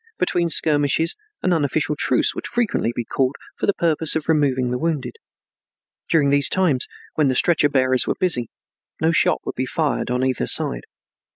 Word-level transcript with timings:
Between 0.17 0.49
skirmishes 0.49 1.15
an 1.43 1.53
unofficial 1.53 1.95
truce 1.95 2.33
would 2.33 2.47
frequently 2.47 2.91
be 2.95 3.05
called 3.05 3.35
for 3.55 3.67
the 3.67 3.73
purpose 3.75 4.15
of 4.15 4.27
removing 4.27 4.71
the 4.71 4.79
wounded. 4.79 5.17
During 6.09 6.31
these 6.31 6.49
times 6.49 6.87
when 7.13 7.27
the 7.27 7.35
stretcher 7.35 7.69
bearers 7.69 8.07
were 8.07 8.15
busy, 8.19 8.49
no 8.99 9.11
shot 9.11 9.41
would 9.45 9.53
be 9.53 9.67
fired 9.67 10.09
on 10.09 10.25
either 10.25 10.47
side. 10.47 10.85